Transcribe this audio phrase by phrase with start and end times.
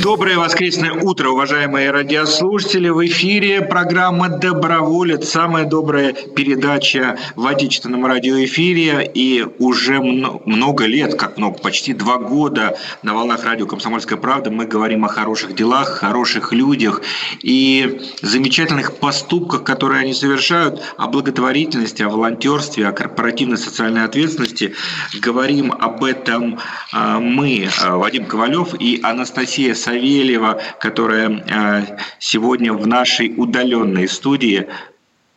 [0.00, 2.88] Доброе воскресное утро, уважаемые радиослушатели.
[2.88, 9.10] В эфире программа «Доброволец», самая добрая передача в отечественном радиоэфире.
[9.12, 14.66] И уже много лет, как много, почти два года на волнах радио «Комсомольская правда» мы
[14.66, 17.02] говорим о хороших делах, хороших людях
[17.42, 24.74] и замечательных поступках, которые они совершают, о благотворительности, о волонтерстве, о корпоративной социальной ответственности.
[25.20, 26.58] Говорим об этом
[26.92, 34.68] а, мы, а, Вадим Ковалев и Анастасия Савельева, которая э, сегодня в нашей удаленной студии.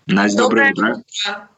[0.05, 1.49] Настя, доброе, доброе утро.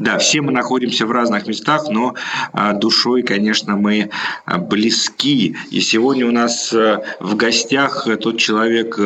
[0.00, 2.14] Да, все мы находимся в разных местах, но
[2.52, 4.10] а, душой, конечно, мы
[4.44, 5.56] а, близки.
[5.70, 8.98] И сегодня у нас в гостях тот человек,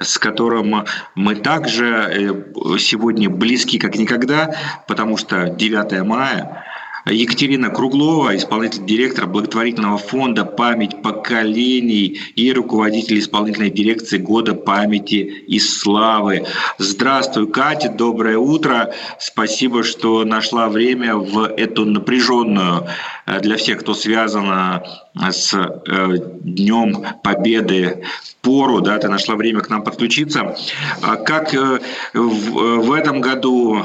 [0.00, 2.46] с которым мы также
[2.78, 4.56] сегодня близки, как никогда,
[4.88, 6.64] потому что 9 мая
[7.06, 15.58] Екатерина Круглова, исполнительный директор благотворительного фонда «Память поколений» и руководитель исполнительной дирекции «Года памяти и
[15.58, 16.46] славы».
[16.78, 18.94] Здравствуй, Катя, доброе утро.
[19.18, 22.88] Спасибо, что нашла время в эту напряженную
[23.26, 24.80] э, для всех, кто связан
[25.14, 28.04] с э, Днем Победы
[28.40, 30.56] пору, да, ты нашла время к нам подключиться.
[31.02, 31.80] А как э,
[32.14, 33.84] в этом году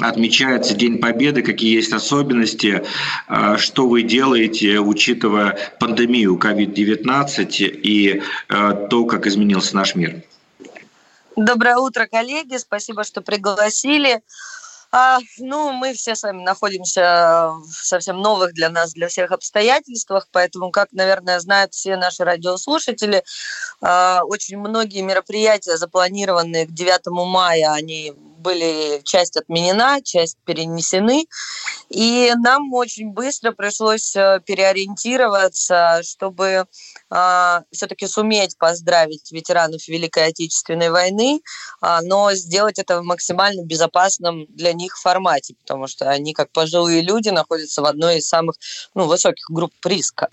[0.00, 2.84] отмечается День Победы, какие есть особенности,
[3.26, 10.22] а, что вы делаете, учитывая пандемию COVID-19 и а, то, как изменился наш мир.
[11.36, 12.56] Доброе утро, коллеги.
[12.56, 14.22] Спасибо, что пригласили.
[14.90, 20.28] А, ну, мы все с вами находимся в совсем новых для нас, для всех обстоятельствах,
[20.32, 23.22] поэтому, как, наверное, знают все наши радиослушатели,
[23.82, 31.26] а, очень многие мероприятия, запланированные к 9 мая, они были часть отменена, часть перенесены.
[31.88, 36.64] И нам очень быстро пришлось э, переориентироваться, чтобы э,
[37.10, 41.40] а, все-таки суметь поздравить ветеранов Великой Отечественной войны,
[41.82, 47.00] э, но сделать это в максимально безопасном для них формате, потому что они, как пожилые
[47.00, 48.56] люди, находятся в одной из самых
[48.94, 50.28] ну, высоких групп риска.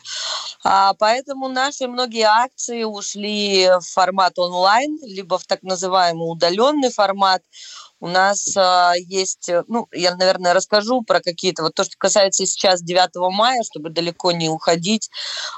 [0.63, 7.41] А, поэтому наши многие акции ушли в формат онлайн, либо в так называемый удаленный формат.
[8.05, 12.45] У нас а, есть, э, ну, я, наверное, расскажу про какие-то, вот то, что касается
[12.45, 15.09] сейчас 9 мая, чтобы далеко не уходить.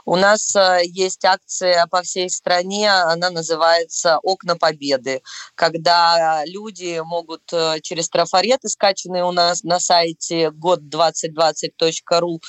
[0.05, 5.21] У нас а, есть акция по всей стране, она называется «Окна Победы»,
[5.55, 12.39] когда люди могут э, через трафареты, скачанные у нас на сайте год2020.ру,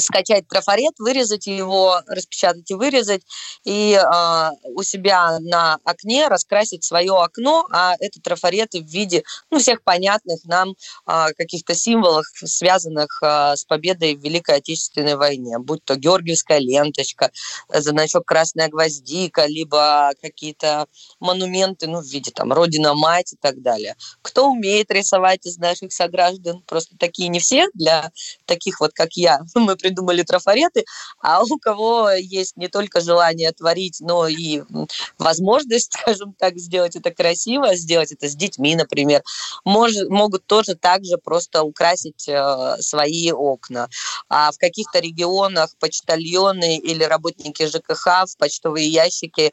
[0.00, 3.22] скачать трафарет, вырезать его, распечатать и вырезать,
[3.64, 9.58] и э, у себя на окне раскрасить свое окно, а это трафареты в виде ну,
[9.58, 10.74] всех понятных нам
[11.06, 17.30] э, каких-то символов, связанных э, с победой в Великой Отечественной войне, будь то георгиевская ленточка,
[17.68, 20.86] значок красная гвоздика, либо какие-то
[21.20, 23.96] монументы ну, в виде там Родина-мать и так далее.
[24.22, 26.62] Кто умеет рисовать из наших сограждан?
[26.66, 28.10] Просто такие не все, для
[28.46, 30.84] таких вот, как я, мы придумали трафареты,
[31.20, 34.62] а у кого есть не только желание творить, но и
[35.18, 39.22] возможность, скажем так, сделать это красиво, сделать это с детьми, например,
[39.64, 43.88] мож, могут тоже также просто украсить э, свои окна.
[44.28, 49.52] А в каких-то регионах почтальоны или работники ЖКХ в почтовые ящики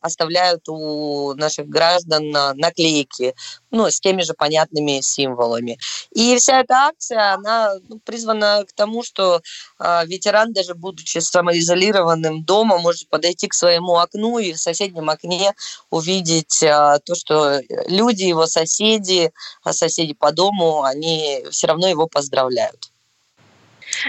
[0.00, 3.34] оставляют у наших граждан наклейки
[3.70, 5.78] ну, с теми же понятными символами.
[6.12, 9.40] И вся эта акция, она ну, призвана к тому, что э,
[9.78, 15.52] ветеран, даже будучи самоизолированным дома, может подойти к своему окну и в соседнем окне
[15.90, 19.32] увидеть э, то, что люди, его соседи,
[19.62, 22.90] а соседи по дому, они все равно его поздравляют.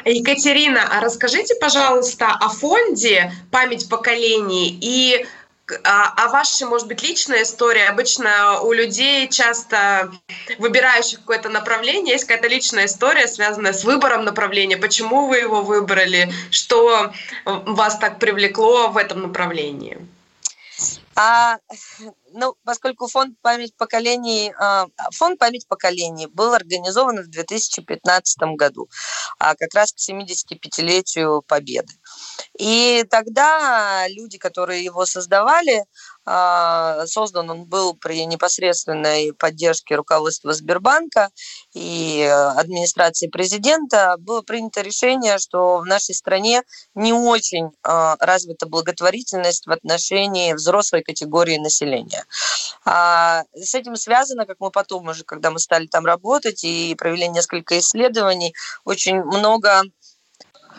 [0.06, 5.25] Екатерина, а расскажите, пожалуйста, о фонде «Память поколений» и
[5.83, 7.87] а, а ваша, может быть, личная история?
[7.87, 10.11] Обычно у людей, часто
[10.59, 14.78] выбирающих какое-то направление, есть какая-то личная история, связанная с выбором направления.
[14.78, 16.31] Почему вы его выбрали?
[16.51, 17.11] Что
[17.45, 19.97] вас так привлекло в этом направлении?
[21.16, 21.58] А,
[22.34, 28.90] ну, поскольку фонд память поколений, а, фонд память поколений был организован в 2015 году,
[29.40, 31.94] а как раз к 75-летию Победы.
[32.59, 35.85] И тогда люди, которые его создавали,
[36.25, 41.29] создан он был при непосредственной поддержке руководства Сбербанка
[41.73, 42.23] и
[42.55, 44.16] администрации президента.
[44.19, 46.63] Было принято решение, что в нашей стране
[46.95, 52.25] не очень а, развита благотворительность в отношении взрослой категории населения.
[52.85, 57.28] А, с этим связано, как мы потом уже, когда мы стали там работать и провели
[57.28, 59.83] несколько исследований, очень много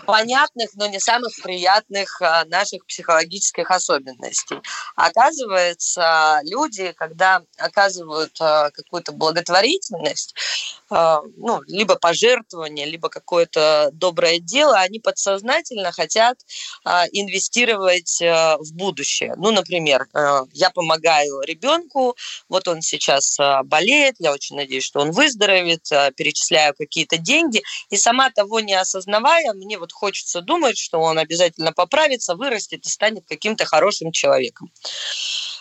[0.07, 4.61] понятных, но не самых приятных а, наших психологических особенностей.
[4.95, 10.35] Оказывается, люди, когда оказывают а, какую-то благотворительность,
[10.91, 16.39] ну, либо пожертвование, либо какое-то доброе дело, они подсознательно хотят
[17.13, 19.35] инвестировать в будущее.
[19.37, 20.07] Ну, например,
[20.53, 22.17] я помогаю ребенку,
[22.49, 28.31] вот он сейчас болеет, я очень надеюсь, что он выздоровеет, перечисляю какие-то деньги, и сама
[28.31, 33.65] того не осознавая, мне вот хочется думать, что он обязательно поправится, вырастет и станет каким-то
[33.65, 34.71] хорошим человеком.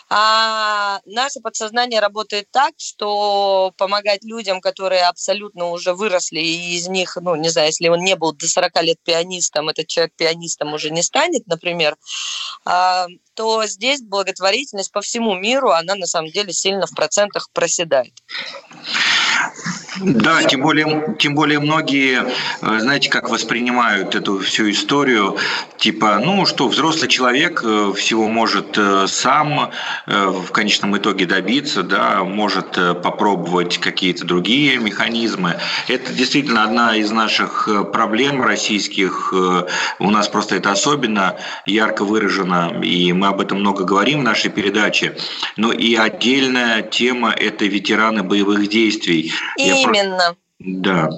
[0.08, 7.16] А наше подсознание работает так, что помогать людям, которые абсолютно уже выросли, и из них,
[7.20, 10.90] ну, не знаю, если он не был до 40 лет пианистом, этот человек пианистом уже
[10.90, 11.96] не станет, например,
[12.64, 18.14] а, то здесь благотворительность по всему миру, она на самом деле сильно в процентах проседает.
[20.00, 22.26] Да, тем более, тем более многие,
[22.60, 25.36] э, знаете, как воспринимают эту всю историю,
[25.78, 29.70] типа, ну что, взрослый человек э, всего может э, сам
[30.06, 32.72] в конечном итоге добиться, да, может
[33.02, 35.56] попробовать какие-то другие механизмы.
[35.88, 39.32] Это действительно одна из наших проблем российских.
[39.98, 44.50] У нас просто это особенно ярко выражено, и мы об этом много говорим в нашей
[44.50, 45.16] передаче.
[45.56, 49.32] Но и отдельная тема– это ветераны боевых действий.
[49.58, 50.36] И Именно.
[50.58, 51.08] Да.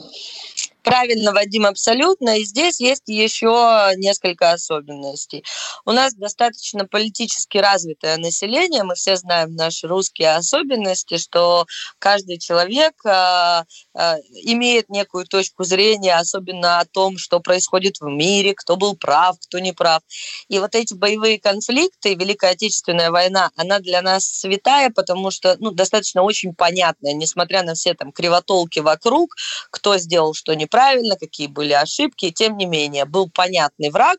[0.89, 2.39] Правильно, Вадим, абсолютно.
[2.39, 5.45] И здесь есть еще несколько особенностей.
[5.85, 8.85] У нас достаточно политически развитое население.
[8.85, 11.67] Мы все знаем наши русские особенности, что
[11.99, 13.65] каждый человек э,
[13.99, 14.15] э,
[14.45, 19.59] имеет некую точку зрения, особенно о том, что происходит в мире, кто был прав, кто
[19.59, 20.01] не прав.
[20.49, 25.71] И вот эти боевые конфликты, Великая Отечественная война, она для нас святая, потому что ну,
[25.71, 29.35] достаточно очень понятная, несмотря на все там кривотолки вокруг,
[29.71, 32.31] кто сделал что неправильно, правильно, какие были ошибки.
[32.31, 34.19] Тем не менее, был понятный враг,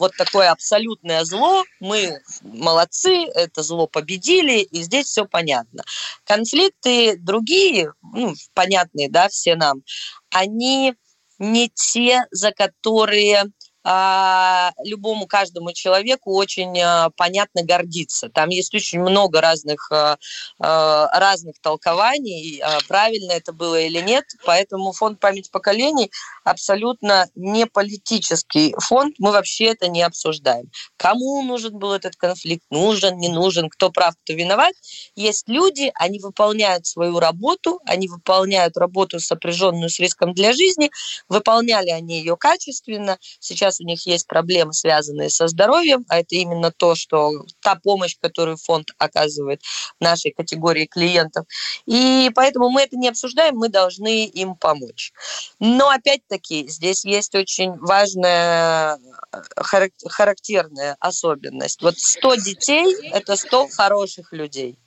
[0.00, 1.62] вот такое абсолютное зло.
[1.78, 5.84] Мы молодцы, это зло победили, и здесь все понятно.
[6.24, 9.82] Конфликты другие, ну, понятные, да, все нам,
[10.30, 10.94] они
[11.38, 13.44] не те, за которые
[13.84, 18.28] любому каждому человеку очень а, понятно гордиться.
[18.28, 20.16] Там есть очень много разных, а,
[20.58, 24.24] разных толкований, правильно это было или нет.
[24.44, 26.10] Поэтому фонд память поколений
[26.44, 29.16] абсолютно не политический фонд.
[29.18, 30.70] Мы вообще это не обсуждаем.
[30.96, 34.74] Кому нужен был этот конфликт, нужен, не нужен, кто прав, кто виноват.
[35.16, 40.90] Есть люди, они выполняют свою работу, они выполняют работу, сопряженную с риском для жизни,
[41.28, 43.18] выполняли они ее качественно.
[43.40, 47.76] Сейчас сейчас у них есть проблемы, связанные со здоровьем, а это именно то, что та
[47.76, 49.62] помощь, которую фонд оказывает
[50.00, 51.46] нашей категории клиентов.
[51.86, 55.12] И поэтому мы это не обсуждаем, мы должны им помочь.
[55.58, 58.98] Но опять-таки здесь есть очень важная
[59.32, 61.82] э, характерная особенность.
[61.82, 64.78] Вот 100 детей– это 100 хороших людей.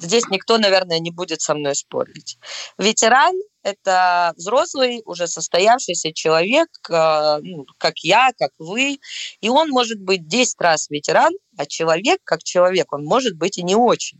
[0.00, 2.38] Здесь никто, наверное, не будет со мной спорить.
[2.78, 8.98] Ветеран– это взрослый, уже состоявшийся человек, э, ну, как я, как вы,
[9.40, 13.62] и он может быть 10 раз ветеран, а человек, как человек, он может быть и
[13.62, 14.18] не очень.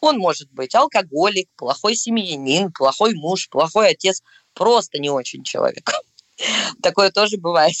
[0.00, 4.22] Он может быть алкоголик, плохой семьянин, плохой муж, плохой отец,
[4.54, 5.90] просто не очень человек.
[6.82, 7.76] Такое тоже бывает.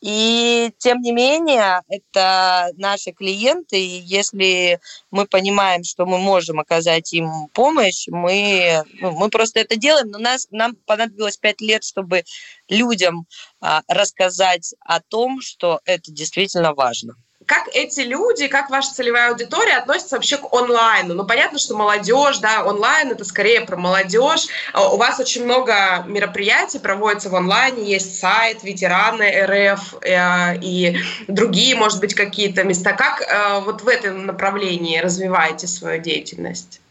[0.00, 4.80] И тем не менее, это наши клиенты, и если
[5.10, 10.18] мы понимаем, что мы можем оказать им помощь, мы, ну, мы просто это делаем, но
[10.18, 12.22] нас, нам понадобилось пять лет, чтобы
[12.68, 13.26] людям
[13.60, 17.14] а, рассказать о том, что это действительно важно
[17.48, 21.14] как эти люди, как ваша целевая аудитория относятся вообще к онлайну?
[21.14, 24.48] Ну, понятно, что молодежь, да, онлайн это скорее про молодежь.
[24.74, 30.98] А у вас очень много мероприятий проводится в онлайне, есть сайт, ветераны РФ э, и
[31.26, 32.92] другие, может быть, какие-то места.
[32.92, 36.82] Как э, вот в этом направлении развиваете свою деятельность?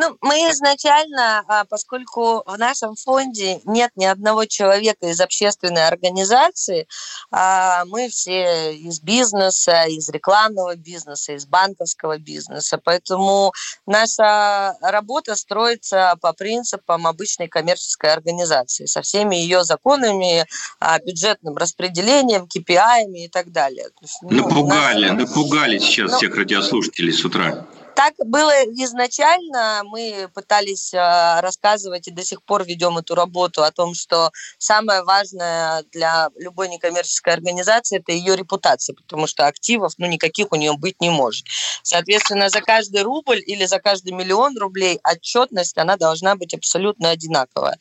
[0.00, 6.86] Ну, мы изначально, а, поскольку в нашем фонде нет ни одного человека из общественной организации,
[7.32, 13.52] а, мы все из бизнеса, из рекламного бизнеса, из банковского бизнеса, поэтому
[13.86, 20.46] наша работа строится по принципам обычной коммерческой организации со всеми ее законами,
[20.78, 23.88] а, бюджетным распределением, KPI и так далее.
[24.22, 25.28] Ну, напугали, нас...
[25.28, 27.66] напугали сейчас ну, всех радиослушателей с утра.
[27.98, 28.52] Так было
[28.84, 29.82] изначально.
[29.82, 35.02] Мы пытались э, рассказывать и до сих пор ведем эту работу о том, что самое
[35.02, 40.74] важное для любой некоммерческой организации– это ее репутация, потому что активов ну, никаких у нее
[40.78, 41.44] быть не может.
[41.82, 47.78] Соответственно, за каждый рубль или за каждый миллион рублей отчетность, она должна быть абсолютно одинаковая.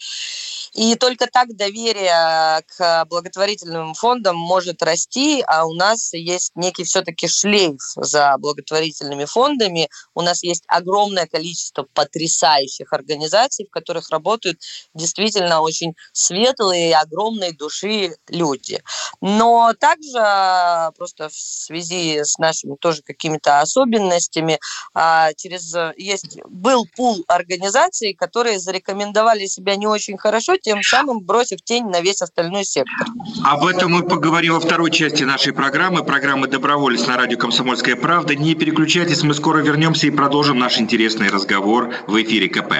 [0.73, 7.27] И только так доверие к благотворительным фондам может расти, а у нас есть некий все-таки
[7.27, 9.89] шлейф за благотворительными фондами.
[10.13, 14.59] У нас есть огромное количество потрясающих организаций, в которых работают
[14.93, 18.81] действительно очень светлые и огромной души люди.
[19.21, 24.59] Но также просто в связи с нашими тоже какими-то особенностями
[24.93, 31.61] а, через есть был пул организаций, которые зарекомендовали себя не очень хорошо, тем самым бросив
[31.63, 33.07] тень на весь остальной сектор.
[33.43, 38.35] Об этом мы поговорим во второй части нашей программы, программы «Доброволец» на радио «Комсомольская правда».
[38.35, 42.73] Не переключайтесь, мы скоро вернемся и продолжим наш интересный разговор в эфире КП.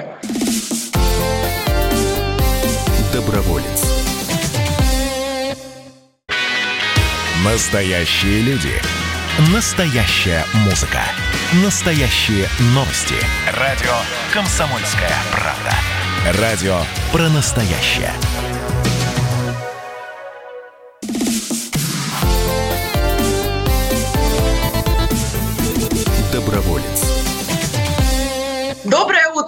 [3.13, 3.85] Доброволец.
[7.45, 8.73] Настоящие люди.
[9.53, 10.99] Настоящая музыка.
[11.63, 13.15] Настоящие новости.
[13.53, 13.93] Радио
[14.33, 16.41] «Комсомольская правда».
[16.41, 16.81] Радио
[17.13, 18.11] про настоящее.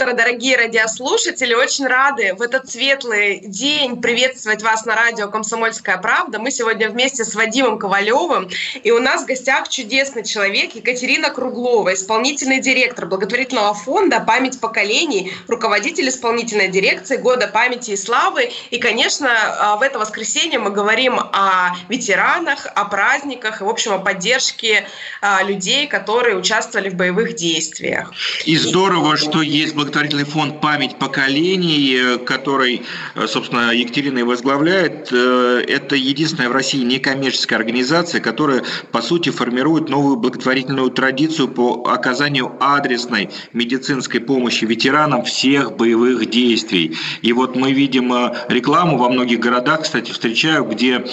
[0.10, 1.54] Утро, дорогие радиослушатели!
[1.54, 6.40] Очень рады в этот светлый день приветствовать вас на радио «Комсомольская правда».
[6.40, 8.50] Мы сегодня вместе с Вадимом Ковалевым,
[8.84, 15.34] и у нас в гостях чудесный человек Екатерина Круглова, исполнительный директор благотворительного фонда «Память поколений»,
[15.48, 18.52] руководитель исполнительной дирекции «Года памяти и славы».
[18.72, 23.94] И, конечно, а, в это воскресенье мы говорим о ветеранах, о праздниках и, в общем,
[23.94, 24.88] о поддержке
[25.22, 28.12] а, людей, которые участвовали в боевых действиях.
[28.46, 32.84] И здорово, что есть благотворительный фонд «Память поколений», э, который,
[33.16, 35.10] э, собственно, Екатерина и возглавляет.
[35.12, 38.64] Э, это единственная в России некоммерческая организация, которая,
[38.94, 46.96] по сути, формирует новую благотворительную традицию по оказанию адресной медицинской помощи ветеранам всех боевых действий.
[47.22, 48.14] И вот мы видим
[48.48, 51.06] рекламу во многих городах, кстати, встречаю, где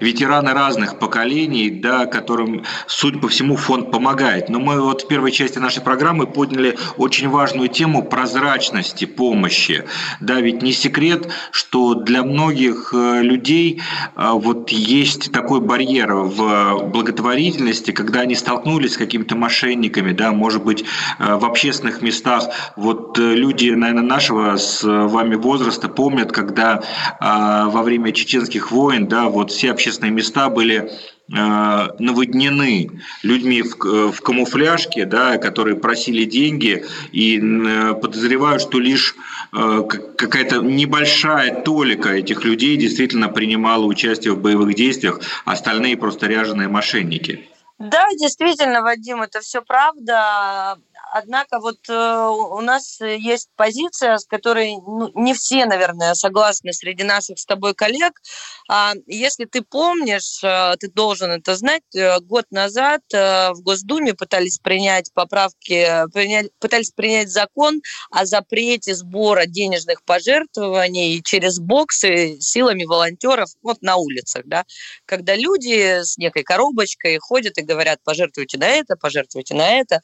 [0.00, 4.48] ветераны разных поколений, да, которым, судя по всему, фонд помогает.
[4.48, 9.84] Но мы вот в первой части нашей программы подняли очень важную тему прозрачности помощи.
[10.20, 13.82] Да, ведь не секрет, что для многих э, людей
[14.16, 20.64] э, вот есть такой барьер в благотворительности, когда они столкнулись с какими-то мошенниками, да, может
[20.64, 20.84] быть,
[21.18, 22.48] э, в общественных местах.
[22.76, 26.82] Вот люди, наверное, нашего с вами возраста помнят, когда
[27.20, 30.90] во время чеченских войн, да, вот все общественные места были
[31.28, 32.90] наводнены
[33.22, 39.14] людьми в, э, в камуфляжке, да, которые просили деньги, и э, подозреваю, что лишь
[39.52, 47.48] какая-то небольшая толика этих людей действительно принимала участие в боевых действиях, остальные просто ряженые мошенники.
[47.78, 50.78] Да, действительно, Вадим, это все правда.
[51.18, 57.04] Однако вот э, у нас есть позиция, с которой ну, не все, наверное, согласны среди
[57.04, 58.20] наших с тобой коллег.
[58.68, 64.58] А, если ты помнишь, э, ты должен это знать, э, год назад в Госдуме пытались
[64.58, 67.80] принять поправки, принять, пытались принять закон
[68.10, 74.64] о запрете сбора денежных пожертвований через боксы силами волонтеров вот на улицах, да,
[75.06, 80.02] когда люди с некой коробочкой ходят и говорят, пожертвуйте на это, пожертвуйте на это.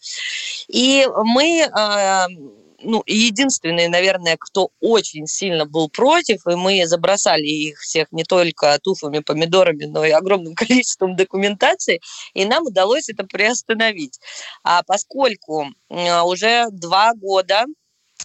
[0.69, 2.27] И мы а,
[2.85, 8.79] ну, единственные, наверное, кто очень сильно был против, и мы забросали их всех не только
[8.83, 12.01] туфами, помидорами, но и огромным количеством документации,
[12.35, 14.19] и нам удалось это приостановить.
[14.63, 17.67] А поскольку уже два года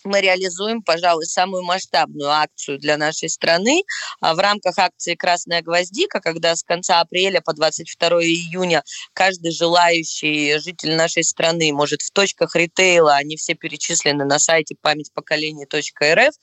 [0.03, 3.83] мы реализуем, пожалуй, самую масштабную акцию для нашей страны
[4.21, 10.59] а, в рамках акции «Красная гвоздика», когда с конца апреля по 22 июня каждый желающий
[10.59, 16.33] житель нашей страны может в точках ритейла, они все перечислены на сайте память поколений.рф,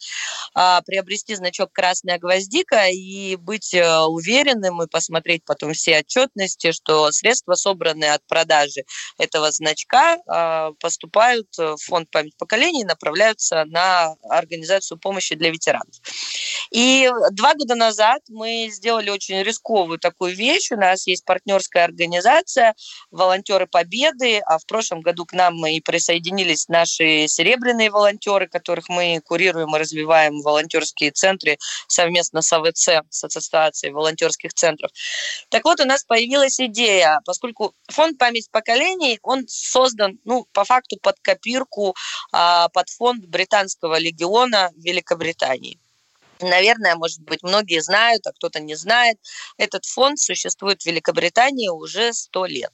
[0.55, 7.11] а, приобрести значок «Красная гвоздика» и быть э, уверенным и посмотреть потом все отчетности, что
[7.13, 8.85] средства, собранные от продажи
[9.19, 15.51] этого значка, а, поступают в фонд «Память поколений» и направляются направляться на организацию помощи для
[15.51, 15.95] ветеранов.
[16.71, 20.73] И два года назад мы сделали очень рисковую такую вещь.
[20.73, 22.75] У нас есть партнерская организация
[23.11, 29.21] «Волонтеры Победы», а в прошлом году к нам и присоединились наши серебряные волонтеры, которых мы
[29.25, 34.91] курируем и развиваем волонтерские центры совместно с АВЦ, с Ассоциацией волонтерских центров.
[35.51, 40.97] Так вот, у нас появилась идея, поскольку фонд «Память поколений», он создан, ну, по факту
[41.01, 41.95] под копирку,
[42.33, 45.79] а, под фонд британского легиона в Великобритании.
[46.41, 49.19] Наверное, может быть, многие знают, а кто-то не знает.
[49.57, 52.73] Этот фонд существует в Великобритании уже сто лет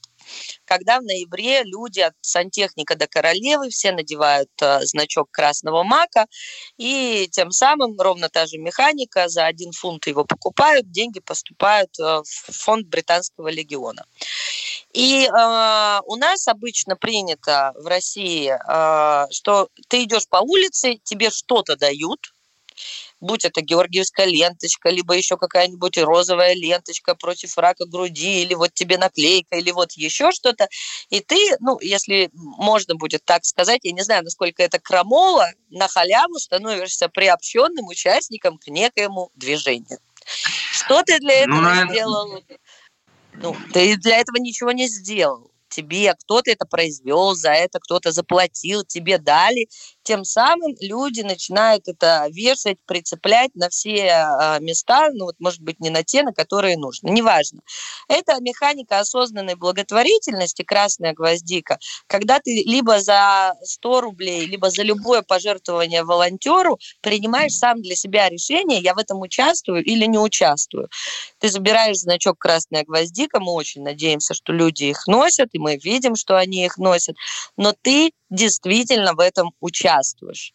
[0.64, 6.26] когда в ноябре люди от сантехника до королевы все надевают э, значок красного мака,
[6.76, 12.02] и тем самым ровно та же механика, за один фунт его покупают, деньги поступают э,
[12.02, 14.04] в фонд британского легиона.
[14.92, 21.30] И э, у нас обычно принято в России, э, что ты идешь по улице, тебе
[21.30, 22.18] что-то дают,
[23.20, 28.98] будь это георгиевская ленточка, либо еще какая-нибудь розовая ленточка против рака груди, или вот тебе
[28.98, 30.68] наклейка, или вот еще что-то.
[31.10, 35.88] И ты, ну, если можно будет так сказать, я не знаю, насколько это крамола, на
[35.88, 39.98] халяву становишься приобщенным участником к некоему движению.
[40.72, 41.94] Что ты для ну, этого ну, наверное...
[41.94, 42.44] сделал?
[43.34, 48.84] Ну, ты для этого ничего не сделал тебе кто-то это произвел, за это кто-то заплатил,
[48.84, 49.68] тебе дали,
[50.02, 55.80] тем самым люди начинают это вешать, прицеплять на все а, места, ну вот, может быть,
[55.80, 57.60] не на те, на которые нужно, неважно.
[58.08, 65.22] Это механика осознанной благотворительности, красная гвоздика, когда ты либо за 100 рублей, либо за любое
[65.22, 70.88] пожертвование волонтеру принимаешь сам для себя решение, я в этом участвую или не участвую.
[71.38, 76.16] Ты забираешь значок красная гвоздика, мы очень надеемся, что люди их носят, и мы видим,
[76.16, 77.16] что они их носят,
[77.56, 80.54] но ты действительно в этом участвуешь.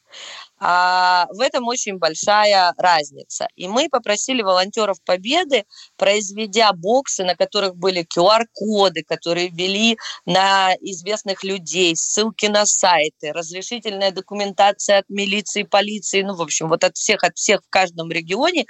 [0.57, 3.47] А в этом очень большая разница.
[3.55, 5.65] И мы попросили волонтеров Победы,
[5.97, 14.11] произведя боксы, на которых были QR-коды, которые вели на известных людей, ссылки на сайты, разрешительная
[14.11, 18.65] документация от милиции, полиции, ну, в общем, вот от всех, от всех в каждом регионе,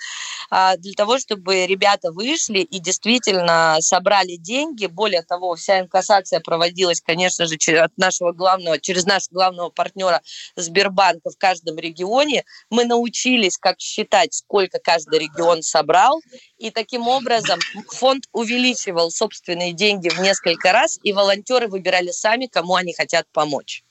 [0.49, 4.87] а, для того, чтобы ребята вышли и действительно собрали деньги.
[4.87, 10.21] Более того, вся инкассация проводилась, конечно же, от нашего главного, через нашего главного партнера
[10.55, 12.43] Сбербанка в каждом регионе.
[12.69, 16.21] Мы научились, как считать, сколько каждый регион собрал,
[16.57, 22.75] и таким образом фонд увеличивал собственные деньги в несколько раз, и волонтеры выбирали сами, кому
[22.75, 23.83] они хотят помочь.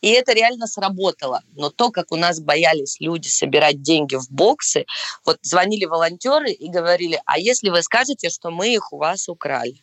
[0.00, 1.42] И это реально сработало.
[1.54, 4.86] Но то, как у нас боялись люди собирать деньги в боксы,
[5.24, 9.82] вот звонили волонтеры и говорили, а если вы скажете, что мы их у вас украли?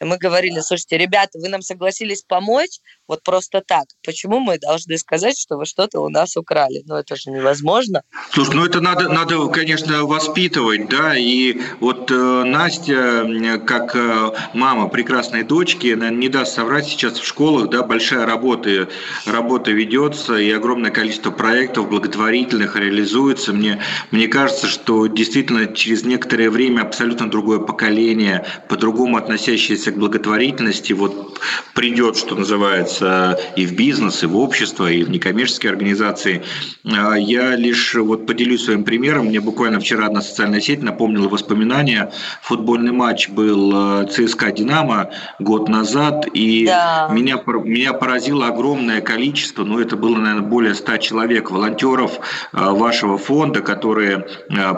[0.00, 3.86] И мы говорили, слушайте, ребята, вы нам согласились помочь вот просто так.
[4.04, 6.84] Почему мы должны сказать, что вы что-то у нас украли?
[6.86, 8.02] Ну, это же невозможно.
[8.30, 14.86] Слушай, ну это надо, надо конечно, воспитывать, да, и вот э, Настя, как э, мама
[14.88, 18.88] прекрасной дочки, не даст соврать, сейчас в школах, да, большая работа,
[19.26, 23.52] работа ведется, и огромное количество проектов благотворительных реализуется.
[23.52, 30.92] Мне, мне кажется, что действительно через некоторое время абсолютно другое поколение, по-другому относящееся к благотворительности
[30.92, 31.40] вот
[31.74, 36.42] придет, что называется, и в бизнес, и в общество, и в некоммерческие организации.
[36.84, 39.26] А я лишь вот поделюсь своим примером.
[39.26, 42.12] Мне буквально вчера одна социальная сеть напомнила воспоминания.
[42.42, 47.08] Футбольный матч был э, ЦСКА «Динамо» год назад, и да.
[47.12, 52.18] меня, меня поразило огромное количество, ну это было, наверное, более 100 человек, волонтеров
[52.52, 54.26] э, вашего фонда, которые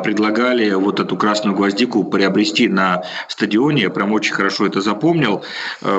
[0.05, 3.83] предлагали вот эту красную гвоздику приобрести на стадионе.
[3.83, 5.43] Я прям очень хорошо это запомнил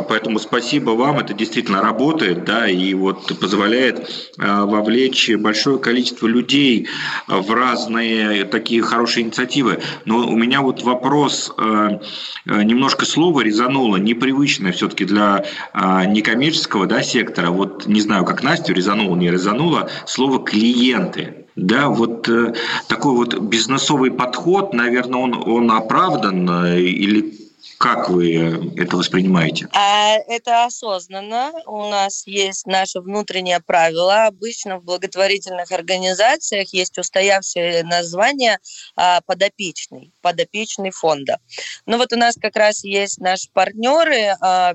[0.04, 1.82] поэтому спасибо вам, это действительно
[2.14, 6.88] работает, да, и вот позволяет э, вовлечь большое количество людей
[7.28, 9.80] в разные такие хорошие инициативы.
[10.06, 12.00] Но у меня вот вопрос, э,
[12.46, 17.50] немножко слово резануло, непривычное все-таки для некоммерческого да, сектора.
[17.50, 21.40] Вот не знаю, как Настю резануло, не резануло, слово «клиенты».
[21.56, 22.54] Да, вот э,
[22.88, 27.43] такой вот бизнесовый подход, наверное, он, он оправдан или
[27.78, 29.68] Как вы это воспринимаете?
[29.74, 31.52] А это осознанно.
[31.66, 34.26] У нас есть наше внутреннее правило.
[34.26, 38.60] Обычно в благотворительных организациях есть устоявшее название
[38.96, 41.40] а, подопечный, подопечный фонда.
[41.86, 44.74] Ну вот у нас как раз есть наши партнеры а,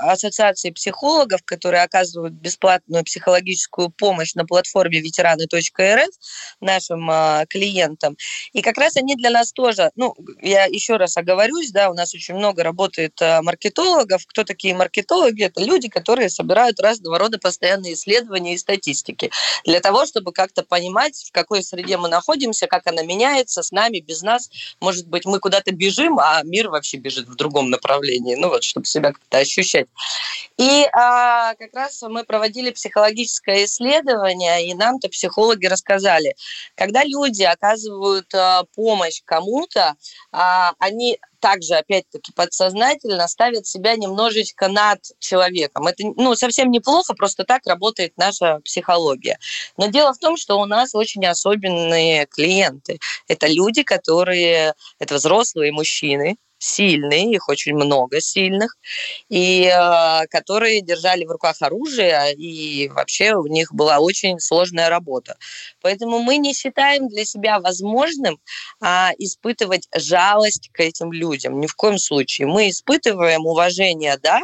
[0.00, 6.08] Ассоциации психологов, которые оказывают бесплатную психологическую помощь на платформе ветераны.рф
[6.60, 7.10] нашим
[7.48, 8.16] клиентам.
[8.52, 12.14] И как раз они для нас тоже, ну, я еще раз оговорюсь, да, у нас
[12.14, 14.26] очень много много работает э, маркетологов.
[14.26, 15.44] Кто такие маркетологи?
[15.44, 19.30] Это люди, которые собирают разного рода постоянные исследования и статистики
[19.64, 24.00] для того, чтобы как-то понимать, в какой среде мы находимся, как она меняется с нами,
[24.00, 24.50] без нас.
[24.80, 28.34] Может быть, мы куда-то бежим, а мир вообще бежит в другом направлении.
[28.34, 29.86] Ну вот, чтобы себя как-то ощущать.
[30.56, 36.34] И а, как раз мы проводили психологическое исследование, и нам-то психологи рассказали,
[36.74, 39.94] когда люди оказывают а, помощь кому-то,
[40.32, 45.86] а, они также, опять-таки, подсознательно ставят себя немножечко над человеком.
[45.86, 49.38] Это ну, совсем неплохо, просто так работает наша психология.
[49.76, 53.00] Но дело в том, что у нас очень особенные клиенты.
[53.28, 58.76] Это люди, которые, это взрослые мужчины, сильные, их очень много сильных,
[59.28, 65.36] и э, которые держали в руках оружие, и вообще у них была очень сложная работа.
[65.80, 68.38] Поэтому мы не считаем для себя возможным
[68.82, 68.86] э,
[69.18, 71.58] испытывать жалость к этим людям.
[71.60, 72.46] Ни в коем случае.
[72.46, 74.40] Мы испытываем уважение, да,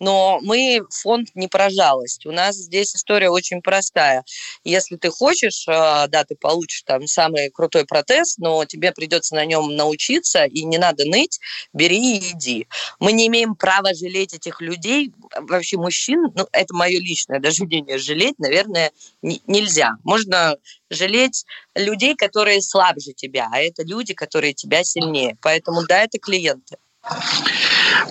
[0.00, 2.26] но мы фонд не про жалость.
[2.26, 4.24] У нас здесь история очень простая.
[4.64, 9.44] Если ты хочешь, э, да, ты получишь там самый крутой протез, но тебе придется на
[9.44, 11.38] нем научиться, и не надо ныть,
[11.72, 12.66] бери и иди.
[12.98, 17.98] Мы не имеем права жалеть этих людей, вообще мужчин, ну, это мое личное даже мнение,
[17.98, 18.92] жалеть, наверное,
[19.22, 19.92] нельзя.
[20.04, 20.56] Можно
[20.90, 21.44] жалеть
[21.74, 25.36] людей, которые слабже тебя, а это люди, которые тебя сильнее.
[25.40, 26.76] Поэтому да, это клиенты.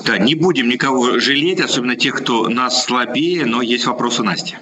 [0.06, 4.58] Да, не будем никого жалеть, особенно тех, кто нас слабее, но есть вопросы Насти.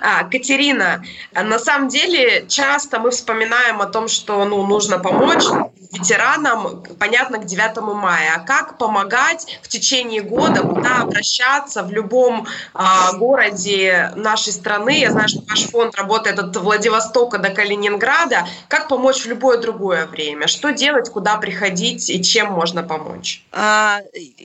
[0.00, 5.44] А, Катерина, на самом деле часто мы вспоминаем о том, что ну, нужно помочь
[5.92, 8.34] ветеранам, понятно, к 9 мая.
[8.36, 14.98] А как помогать в течение года, куда обращаться в любом а, городе нашей страны?
[14.98, 18.46] Я знаю, что ваш фонд работает от Владивостока до Калининграда.
[18.68, 20.46] Как помочь в любое другое время?
[20.48, 23.42] Что делать, куда приходить и чем можно помочь?
[23.52, 24.00] А,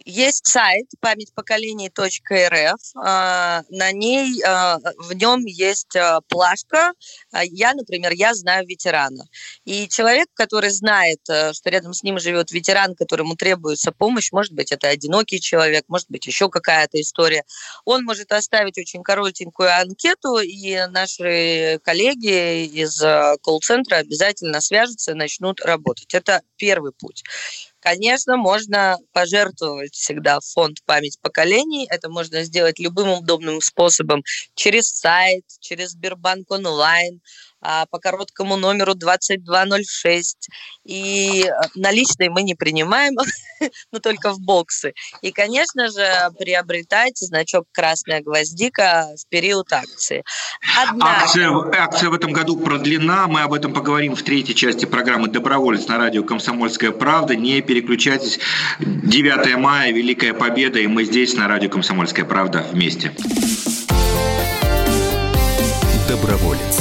[0.06, 2.80] есть сайт память поколений.рф.
[2.96, 6.94] А, на ней а, в нем есть э, плашка.
[7.32, 9.26] А, я, например, я знаю ветерана.
[9.66, 14.54] И человек, который знает, э, что рядом с ним живет ветеран, которому требуется помощь, может
[14.54, 17.44] быть, это одинокий человек, может быть, еще какая-то история,
[17.86, 25.16] он может оставить очень коротенькую анкету, и наши коллеги из э, колл-центра обязательно свяжутся и
[25.16, 26.14] начнут работать.
[26.14, 27.24] Это первый путь.
[27.82, 31.88] Конечно, можно пожертвовать всегда в фонд «Память поколений».
[31.90, 34.22] Это можно сделать любым удобным способом
[34.54, 37.22] через сайт, через Сбербанк онлайн,
[37.62, 40.50] по короткому номеру 2206.
[40.86, 43.16] И э, наличные мы не принимаем,
[43.92, 44.94] но только в боксы.
[45.22, 50.24] И, конечно же, приобретайте значок «Красная гвоздика» в период акции.
[50.78, 51.24] Однако...
[51.24, 53.28] Акция, акция в этом году продлена.
[53.28, 57.36] Мы об этом поговорим в третьей части программы «Доброволец» на радио «Комсомольская правда».
[57.36, 58.40] Не переключайтесь.
[58.80, 63.14] 9 мая, Великая Победа, и мы здесь на радио «Комсомольская правда» вместе.
[66.08, 66.81] Доброволец.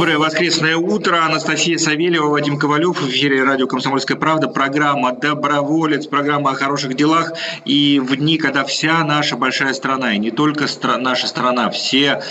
[0.00, 1.26] Доброе воскресное утро.
[1.26, 3.02] Анастасия Савельева, Вадим Ковалев.
[3.02, 4.48] В эфире радио «Комсомольская правда».
[4.48, 7.34] Программа «Доброволец», программа о хороших делах.
[7.66, 12.22] И в дни, когда вся наша большая страна, и не только стра- наша страна, все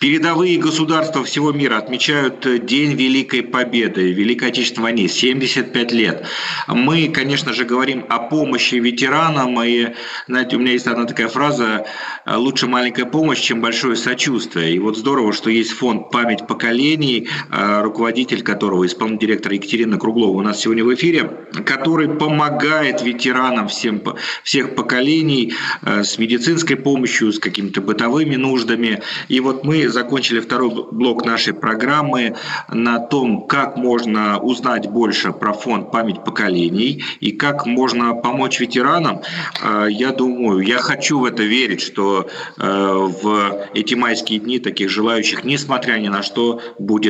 [0.00, 6.26] передовые государства всего мира отмечают День Великой Победы, Великой Отечественной войне, 75 лет.
[6.68, 9.62] Мы, конечно же, говорим о помощи ветеранам.
[9.62, 9.94] И,
[10.28, 11.86] знаете, у меня есть одна такая фраза
[12.26, 14.74] «Лучше маленькая помощь, чем большое сочувствие».
[14.74, 19.98] И вот здорово, что есть фонд «Память поколений», поколений, э, руководитель которого, исполнительный директор Екатерина
[19.98, 21.30] Круглова у нас сегодня в эфире,
[21.64, 24.02] который помогает ветеранам всем,
[24.42, 29.02] всех поколений э, с медицинской помощью, с какими-то бытовыми нуждами.
[29.28, 32.34] И вот мы закончили второй блок нашей программы
[32.68, 39.20] на том, как можно узнать больше про фонд «Память поколений» и как можно помочь ветеранам.
[39.88, 45.98] Я думаю, я хочу в это верить, что в эти майские дни таких желающих, несмотря
[45.98, 47.03] ни на что, будет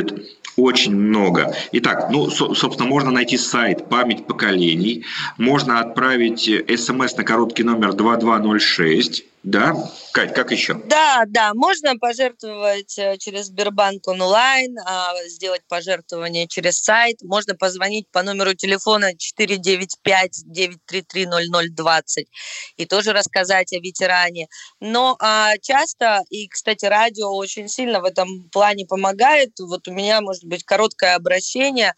[0.57, 1.55] очень много.
[1.73, 5.05] Итак, ну, собственно, можно найти сайт «Память поколений»,
[5.37, 9.75] можно отправить смс на короткий номер 2206, да,
[10.13, 10.75] Кать, как еще?
[10.87, 18.09] Да, да, можно пожертвовать э, через Сбербанк онлайн, а, сделать пожертвование через сайт, можно позвонить
[18.11, 22.25] по номеру телефона 495-933-0020
[22.79, 24.49] и тоже рассказать о ветеране.
[24.81, 30.23] Но а, часто, и, кстати, радио очень сильно в этом плане помогает, вот у меня,
[30.23, 31.93] может быть, короткое обращение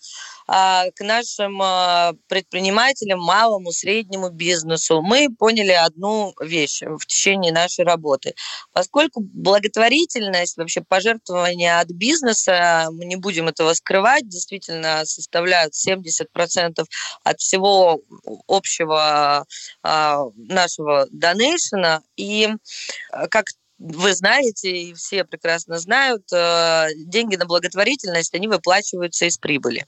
[0.46, 5.02] к нашим а, предпринимателям, малому, среднему бизнесу.
[5.02, 8.34] Мы поняли одну вещь в течение нашей работы.
[8.72, 16.84] Поскольку благотворительность, вообще пожертвования от бизнеса, мы не будем этого скрывать, действительно составляют 70%
[17.24, 18.00] от всего
[18.46, 19.46] общего
[19.82, 22.02] а, нашего донейшена.
[22.16, 22.48] И
[23.10, 23.46] а, как
[23.78, 29.86] вы знаете, и все прекрасно знают, э, деньги на благотворительность, они выплачиваются из прибыли.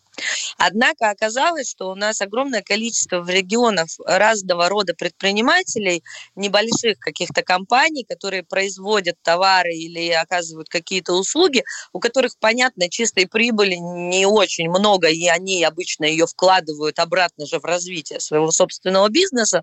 [0.59, 6.03] Однако оказалось, что у нас огромное количество в регионах разного рода предпринимателей,
[6.37, 13.77] небольших каких-то компаний, которые производят товары или оказывают какие-то услуги, у которых, понятно, чистой прибыли
[13.77, 19.63] не очень много, и они обычно ее вкладывают обратно же в развитие своего собственного бизнеса,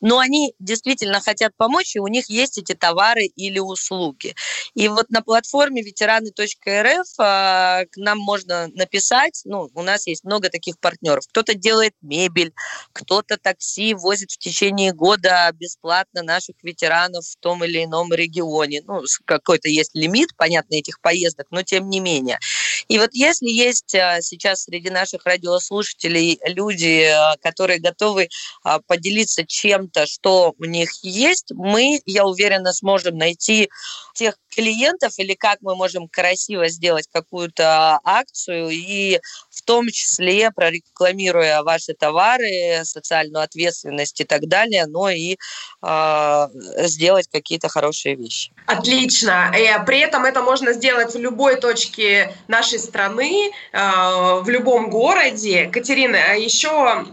[0.00, 4.34] но они действительно хотят помочь, и у них есть эти товары или услуги.
[4.74, 10.50] И вот на платформе ветераны.рф а, к нам можно написать, ну, у нас есть много
[10.50, 11.24] таких партнеров.
[11.28, 12.52] Кто-то делает мебель,
[12.92, 18.82] кто-то такси возит в течение года бесплатно наших ветеранов в том или ином регионе.
[18.86, 22.38] Ну, какой-то есть лимит, понятно, этих поездок, но тем не менее.
[22.88, 28.28] И вот если есть а, сейчас среди наших радиослушателей люди, а, которые готовы
[28.86, 33.70] поделиться чем-то, что у них есть, мы, я уверена, сможем найти найти
[34.14, 39.18] тех клиентов или как мы можем красиво сделать какую-то акцию и
[39.50, 45.36] в том числе прорекламируя ваши товары, социальную ответственность и так далее, но и
[45.82, 46.46] э,
[46.86, 48.52] сделать какие-то хорошие вещи.
[48.66, 49.52] Отлично.
[49.56, 53.78] И э, при этом это можно сделать в любой точке нашей страны, э,
[54.42, 55.66] в любом городе.
[55.66, 57.04] Катерина, а еще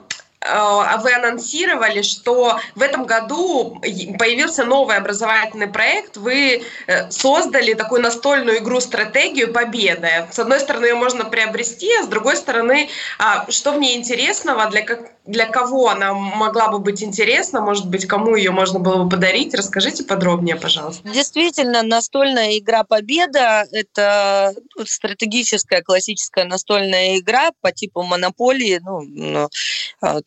[0.44, 3.80] вы анонсировали, что в этом году
[4.18, 6.18] появился новый образовательный проект.
[6.18, 10.28] Вы э, создали такую настольную игру-стратегию победы.
[10.32, 14.66] С одной стороны, ее можно приобрести, а с другой стороны, а, что в ней интересного,
[14.68, 19.04] для, как, для кого она могла бы быть интересна, может быть, кому ее можно было
[19.04, 19.54] бы подарить.
[19.54, 21.08] Расскажите подробнее, пожалуйста.
[21.08, 29.50] Действительно, настольная игра «Победа»— это стратегическая классическая настольная игра по типу монополии, ну, ну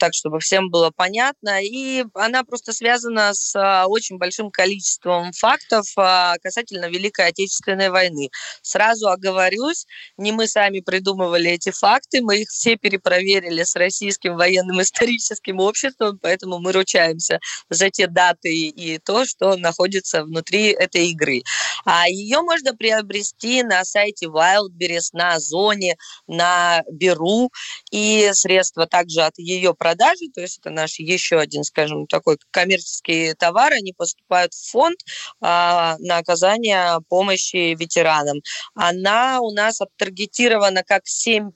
[0.04, 1.62] так, чтобы всем было понятно.
[1.62, 8.28] И она просто связана с а, очень большим количеством фактов а, касательно Великой Отечественной войны.
[8.60, 9.86] Сразу оговорюсь,
[10.18, 16.18] не мы сами придумывали эти факты, мы их все перепроверили с Российским военным историческим обществом,
[16.20, 17.38] поэтому мы ручаемся
[17.70, 21.40] за те даты и то, что находится внутри этой игры.
[21.86, 27.50] А ее можно приобрести на сайте Wildberries, на Озоне, на Беру,
[27.90, 32.38] и средства также от ее продажи продажи, то есть это наш еще один, скажем, такой
[32.50, 34.98] коммерческий товар, они поступают в фонд
[35.40, 38.40] а, на оказание помощи ветеранам.
[38.74, 41.50] Она у нас оттаргетирована как 7+,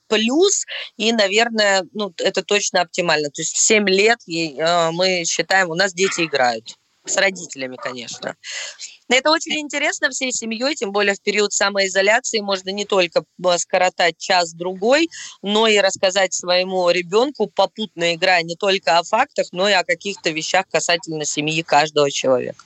[0.97, 3.31] и, наверное, ну, это точно оптимально.
[3.31, 4.19] То есть в 7 лет
[4.61, 6.77] а, мы считаем, у нас дети играют.
[7.05, 8.37] С родителями, конечно.
[9.09, 14.19] Это очень интересно всей семьей, тем более в период самоизоляции можно не только э, скоротать
[14.19, 15.09] час-другой,
[15.41, 20.31] но и рассказать своему ребенку, попутно играя не только о фактах, но и о каких-то
[20.31, 22.63] вещах касательно семьи каждого человека.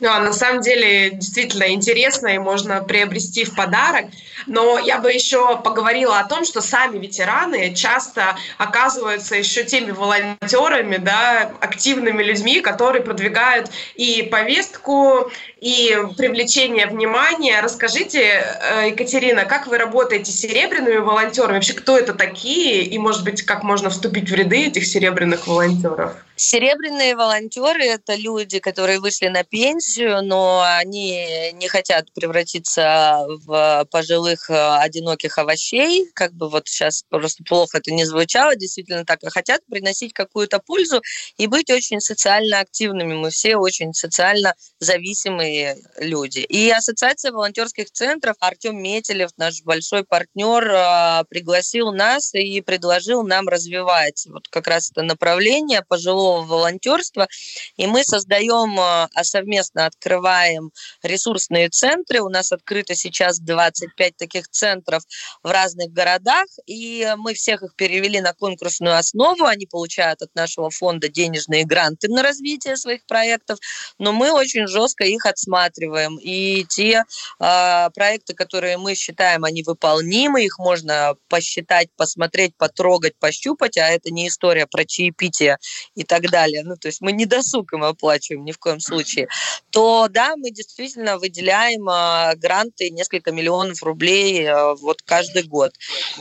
[0.00, 4.06] Да, на самом деле действительно интересно и можно приобрести в подарок.
[4.46, 10.96] Но я бы еще поговорила о том, что сами ветераны часто оказываются еще теми волонтерами,
[10.96, 17.60] да, активными людьми, которые продвигают и повестку, и привлечение внимания.
[17.60, 21.54] Расскажите, э, Екатерина, как вы работаете с серебряными волонтерами?
[21.54, 22.84] Вообще, кто это такие?
[22.84, 26.14] И, может быть, как можно вступить в ряды этих серебряных волонтеров?
[26.42, 34.48] Серебряные волонтеры– это люди, которые вышли на пенсию, но они не хотят превратиться в пожилых
[34.48, 39.28] э, одиноких овощей, как бы вот сейчас просто плохо это не звучало, действительно так, а
[39.28, 41.02] хотят приносить какую-то пользу
[41.36, 43.16] и быть очень социально активными.
[43.16, 46.38] Мы все очень социально зависимые люди.
[46.38, 53.46] И Ассоциация волонтерских центров, Артем Метелев, наш большой партнер, э, пригласил нас и предложил нам
[53.46, 57.28] развивать вот как раз это направление пожилого пожилого волонтерства.
[57.76, 60.70] И мы создаем, а, а совместно открываем
[61.02, 62.20] ресурсные центры.
[62.20, 65.02] У нас открыто сейчас 25 таких центров
[65.42, 66.46] в разных городах.
[66.66, 69.44] И мы всех их перевели на конкурсную основу.
[69.44, 73.58] Они получают от нашего фонда денежные гранты на развитие своих проектов.
[73.98, 76.18] Но мы очень жестко их отсматриваем.
[76.20, 77.04] И те
[77.40, 84.10] э, проекты, которые мы считаем, они выполнимы, их можно посчитать, посмотреть, потрогать, пощупать, а это
[84.10, 85.58] не история про чаепитие
[85.94, 89.28] и так далее, ну, то есть мы не досуг им оплачиваем ни в коем случае,
[89.70, 95.72] то да, мы действительно выделяем э, гранты несколько миллионов рублей э, вот каждый год.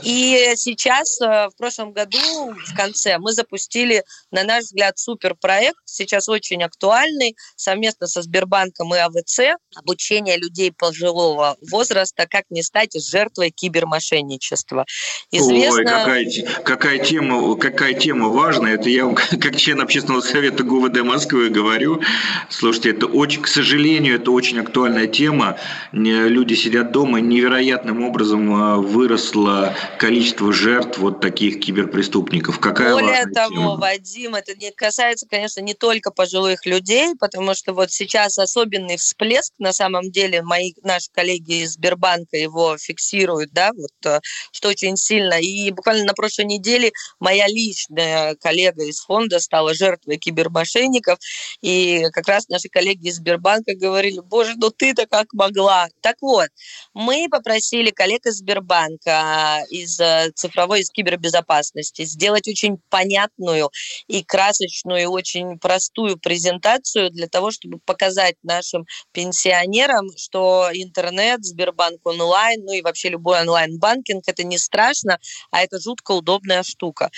[0.03, 6.29] И сейчас, э, в прошлом году, в конце, мы запустили, на наш взгляд, суперпроект, сейчас
[6.29, 13.49] очень актуальный, совместно со Сбербанком и АВЦ, обучение людей пожилого возраста, как не стать жертвой
[13.49, 14.85] кибермошенничества.
[15.31, 15.79] Известно...
[15.79, 19.09] Ой, какая, какая, тема, какая тема важная, это я
[19.41, 21.99] как член член общественного совета ГУВД Москвы говорю.
[22.47, 25.57] Слушайте, это очень, к сожалению, это очень актуальная тема.
[25.91, 32.59] Люди сидят дома, невероятным образом а, выросло количество жертв вот таких киберпреступников.
[32.59, 33.77] Какая Более того, тема?
[33.77, 39.53] Вадим, это не касается, конечно, не только пожилых людей, потому что вот сейчас особенный всплеск,
[39.57, 44.19] на самом деле, мои наши коллеги из Сбербанка его фиксируют, да, вот э,
[44.51, 45.39] что очень сильно.
[45.41, 51.19] И буквально на прошлой неделе моя личная коллега из фонда стала стала жертвой кибермошенников.
[51.61, 55.87] И как раз наши коллеги из Сбербанка говорили, боже, ну ты-то как могла.
[56.01, 56.49] Так вот,
[56.93, 63.69] мы попросили коллег из Сбербанка, из э, цифровой, из кибербезопасности сделать очень понятную
[64.07, 72.05] и красочную, и очень простую презентацию для того, чтобы показать нашим пенсионерам, что интернет, Сбербанк
[72.05, 75.19] онлайн, ну и вообще любой онлайн-банкинг, это не страшно,
[75.51, 77.09] а это жутко удобная штука.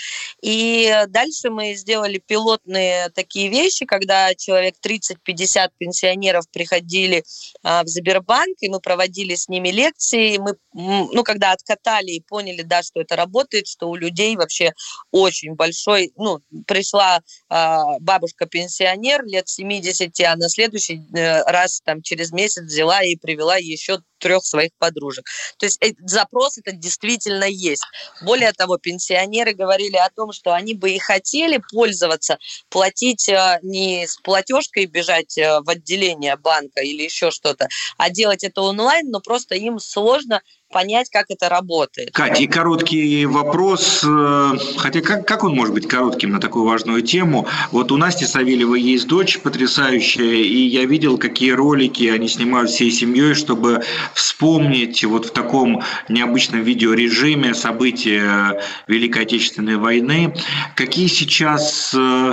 [0.42, 7.24] И дальше мы сделали пилот пилотные такие вещи, когда человек 30-50 пенсионеров приходили
[7.62, 12.62] а, в Сбербанк, и мы проводили с ними лекции, мы, ну, когда откатали и поняли,
[12.62, 14.72] да, что это работает, что у людей вообще
[15.10, 22.32] очень большой, ну, пришла а, бабушка-пенсионер лет 70, а на следующий э, раз, там, через
[22.32, 25.26] месяц взяла и привела еще трех своих подружек.
[25.58, 27.82] То есть запрос это действительно есть.
[28.22, 32.31] Более того, пенсионеры говорили о том, что они бы и хотели пользоваться,
[32.68, 38.44] платить э, не с платежкой бежать э, в отделение банка или еще что-то, а делать
[38.44, 40.42] это онлайн, но просто им сложно
[40.72, 42.10] понять, как это работает.
[42.12, 47.02] Катя, и короткий вопрос, э, хотя как, как он может быть коротким на такую важную
[47.02, 47.46] тему?
[47.70, 52.90] Вот у Насти Савельевой есть дочь потрясающая, и я видел, какие ролики они снимают всей
[52.90, 53.82] семьей, чтобы
[54.14, 60.34] вспомнить вот в таком необычном видеорежиме события Великой Отечественной войны.
[60.74, 62.32] Какие сейчас э,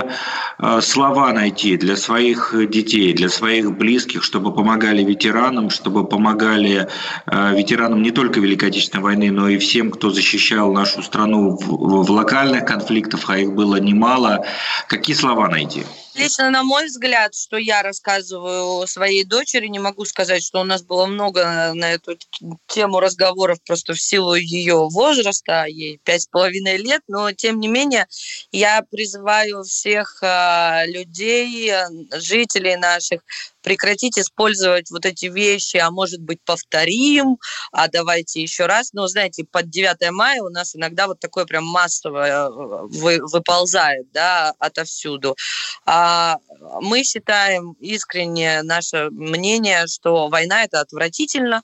[0.58, 6.88] э, слова найти для своих детей, для своих близких, чтобы помогали ветеранам, чтобы помогали
[7.26, 12.04] ветеранам не только только Великой Отечественной войны, но и всем, кто защищал нашу страну в,
[12.04, 14.46] в локальных конфликтах, а их было немало.
[14.86, 15.82] Какие слова найти?
[16.14, 20.82] Лично, на мой взгляд, что я рассказываю своей дочери, не могу сказать, что у нас
[20.82, 22.18] было много на эту
[22.66, 27.68] тему разговоров просто в силу ее возраста, ей пять с половиной лет, но тем не
[27.68, 28.06] менее
[28.50, 31.72] я призываю всех а, людей,
[32.12, 33.22] жителей наших
[33.62, 37.38] прекратить использовать вот эти вещи, а может быть повторим,
[37.72, 38.92] а давайте еще раз.
[38.92, 44.10] Но знаете, под 9 мая у нас иногда вот такое прям массовое э, вы, выползает,
[44.12, 45.36] да, отовсюду.
[45.84, 45.99] А
[46.80, 51.62] мы считаем искренне наше мнение, что война это отвратительно,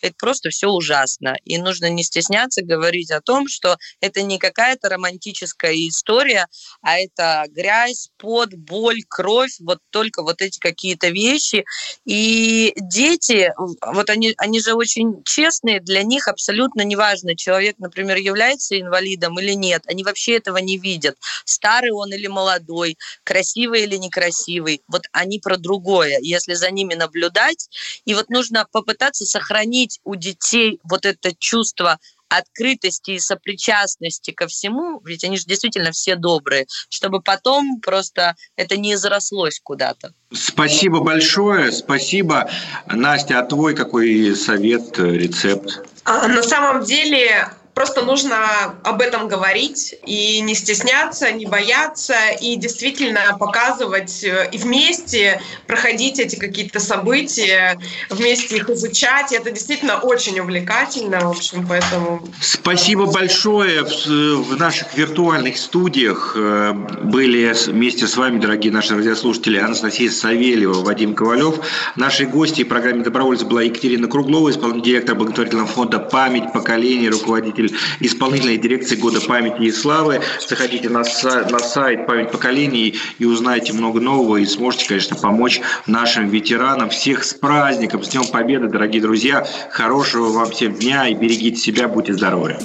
[0.00, 1.36] это просто все ужасно.
[1.44, 6.46] И нужно не стесняться говорить о том, что это не какая-то романтическая история,
[6.82, 11.64] а это грязь, пот, боль, кровь, вот только вот эти какие-то вещи.
[12.04, 18.78] И дети, вот они, они же очень честные, для них абсолютно неважно, человек, например, является
[18.80, 21.16] инвалидом или нет, они вообще этого не видят.
[21.44, 27.68] Старый он или молодой, красивый или некрасивый, вот они про другое, если за ними наблюдать.
[28.04, 35.00] И вот нужно попытаться сохранить у детей вот это чувство открытости и сопричастности ко всему,
[35.04, 40.12] ведь они же действительно все добрые, чтобы потом просто это не зарослось куда-то.
[40.32, 42.50] Спасибо большое, спасибо.
[42.86, 45.82] Настя, а твой какой совет, рецепт?
[46.04, 52.56] А, на самом деле Просто нужно об этом говорить и не стесняться, не бояться, и
[52.56, 57.78] действительно показывать э, и вместе проходить эти какие-то события,
[58.10, 59.30] вместе их изучать.
[59.30, 62.26] И это действительно очень увлекательно, в общем, поэтому...
[62.40, 63.84] Спасибо большое.
[63.84, 71.14] В наших виртуальных студиях э, были вместе с вами, дорогие наши радиослушатели, Анастасия Савельева, Вадим
[71.14, 71.60] Ковалев.
[71.94, 77.67] Наши гости в программе «Добровольцы» была Екатерина Круглова, исполнительный директор благотворительного фонда «Память поколений», руководитель
[77.67, 77.67] руководитель
[78.00, 80.20] исполнительной дирекции Года памяти и славы.
[80.46, 86.28] Заходите на, на сайт «Память поколений» и узнаете много нового, и сможете, конечно, помочь нашим
[86.28, 86.90] ветеранам.
[86.90, 89.46] Всех с праздником, с Днем Победы, дорогие друзья.
[89.70, 92.56] Хорошего вам всем дня и берегите себя, будьте здоровы.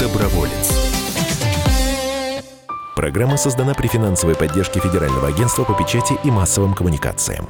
[0.00, 0.78] Доброволец.
[2.94, 7.48] Программа создана при финансовой поддержке Федерального агентства по печати и массовым коммуникациям.